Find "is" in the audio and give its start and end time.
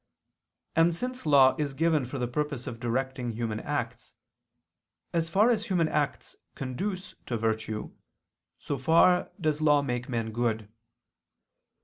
1.59-1.75